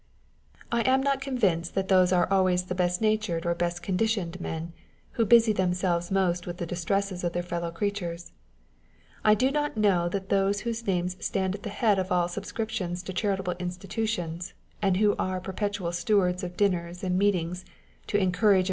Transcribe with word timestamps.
I 0.71 0.81
am 0.81 1.03
not 1.03 1.21
convinced 1.21 1.75
that 1.75 1.87
those 1.87 2.11
are 2.11 2.27
always 2.31 2.63
the 2.63 2.73
best 2.73 3.01
natured 3.01 3.45
or 3.45 3.49
the 3.49 3.55
best 3.61 3.83
conditioned 3.83 4.41
men, 4.41 4.73
who 5.11 5.25
busy 5.27 5.53
themselves 5.53 6.09
most 6.09 6.47
with 6.47 6.57
the 6.57 6.65
distresses 6.65 7.23
of 7.23 7.33
their 7.33 7.43
fellow 7.43 7.69
creatures. 7.69 8.31
I 9.23 9.35
do 9.35 9.51
not 9.51 9.77
know 9.77 10.09
that 10.09 10.29
those 10.29 10.61
whose 10.61 10.87
names 10.87 11.17
stand 11.23 11.53
at 11.53 11.61
the 11.61 11.69
head 11.69 11.99
of 11.99 12.11
all 12.11 12.27
subscriptions 12.27 13.03
to 13.03 13.13
charitable 13.13 13.53
institutions, 13.59 14.55
and 14.81 14.97
who 14.97 15.15
are 15.19 15.39
per 15.39 15.53
petual 15.53 15.93
stewards 15.93 16.43
of 16.43 16.57
dinners 16.57 17.03
and 17.03 17.15
meetings 17.19 17.63
to 18.07 18.17
encourage 18.17 18.57
aiw? 18.59 18.59